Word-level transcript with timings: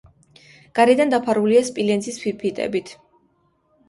გარედან 0.77 1.11
დაფარულია 1.13 1.61
სპილენძის 1.67 2.17
ფირფიტებით. 2.23 2.91